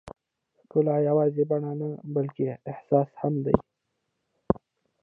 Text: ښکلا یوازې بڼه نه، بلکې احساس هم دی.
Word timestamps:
ښکلا 0.59 0.95
یوازې 1.09 1.43
بڼه 1.51 1.71
نه، 1.79 1.89
بلکې 2.15 2.43
احساس 2.71 3.09
هم 3.21 3.33
دی. 3.45 3.57